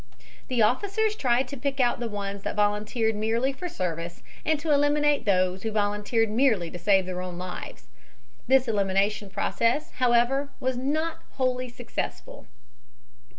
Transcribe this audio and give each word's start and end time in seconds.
The 0.47 0.63
officers 0.63 1.13
tried 1.15 1.47
to 1.49 1.55
pick 1.57 1.79
out 1.79 1.99
the 1.99 2.09
ones 2.09 2.41
that 2.41 2.55
volunteered 2.55 3.15
merely 3.15 3.53
for 3.53 3.69
service 3.69 4.23
and 4.43 4.59
to 4.59 4.71
eliminate 4.71 5.25
those 5.25 5.61
who 5.61 5.69
volunteered 5.69 6.31
merely 6.31 6.71
to 6.71 6.79
save 6.79 7.05
their 7.05 7.21
own 7.21 7.37
lives. 7.37 7.87
This 8.47 8.67
elimination 8.67 9.29
process 9.29 9.91
however, 9.97 10.49
was 10.59 10.75
not 10.75 11.19
wholly 11.33 11.69
successful. 11.69 12.47